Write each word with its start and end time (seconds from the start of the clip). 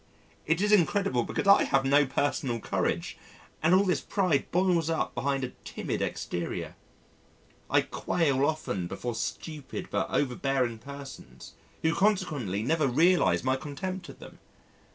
It 0.47 0.61
is 0.61 0.71
incredible 0.71 1.21
because 1.23 1.45
I 1.45 1.63
have 1.65 1.85
no 1.85 2.07
personal 2.07 2.59
courage 2.59 3.19
and 3.61 3.75
all 3.75 3.83
this 3.83 4.01
pride 4.01 4.49
boils 4.49 4.89
up 4.89 5.13
behind 5.13 5.43
a 5.43 5.51
timid 5.63 6.01
exterior. 6.01 6.73
I 7.69 7.81
quail 7.81 8.43
often 8.43 8.87
before 8.87 9.13
stupid 9.13 9.89
but 9.91 10.09
over 10.09 10.33
bearing 10.35 10.79
persons 10.79 11.53
who 11.83 11.93
consequently 11.93 12.63
never 12.63 12.87
realise 12.87 13.43
my 13.43 13.55
contempt 13.55 14.09
of 14.09 14.17
them. 14.17 14.39